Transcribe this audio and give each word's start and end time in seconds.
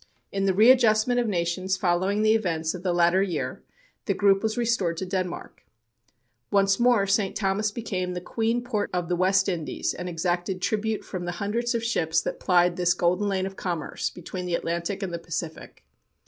In 0.31 0.45
the 0.45 0.53
readjustment 0.55 1.19
of 1.19 1.27
nations 1.27 1.77
following 1.77 2.23
the 2.23 2.33
events 2.33 2.73
of 2.73 2.81
the 2.81 2.91
latter 2.91 3.21
year, 3.21 3.61
the 4.07 4.15
group 4.15 4.41
was 4.41 4.57
restored 4.57 4.97
to 4.97 5.05
Denmark. 5.05 5.63
Once 6.49 6.79
more, 6.79 7.05
St. 7.05 7.35
Thomas 7.35 7.69
became 7.69 8.15
the 8.15 8.19
queen 8.19 8.63
port 8.63 8.89
of 8.95 9.09
the 9.09 9.15
West 9.15 9.47
Indies, 9.47 9.93
and 9.93 10.09
exacted 10.09 10.59
tribute 10.59 11.03
from 11.03 11.25
the 11.25 11.33
hundreds 11.33 11.75
of 11.75 11.83
ships 11.85 12.19
that 12.23 12.39
plied 12.39 12.77
this 12.77 12.95
golden 12.95 13.27
lane 13.29 13.45
of 13.45 13.55
commerce 13.55 14.09
between 14.09 14.47
the 14.47 14.55
Atlantic 14.55 15.03
and 15.03 15.13
the 15.13 15.19
Pacific. 15.19 15.85